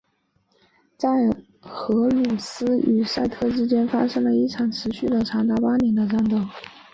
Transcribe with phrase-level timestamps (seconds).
[0.97, 1.29] 在
[1.59, 6.37] 荷鲁斯与赛特之间发生了一场持续了长达八十年的战斗。